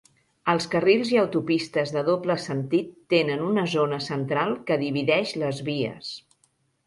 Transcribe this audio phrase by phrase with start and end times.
[0.51, 6.11] Els carrils i autopistes de doble sentit tenen una zona central que divideix les vies.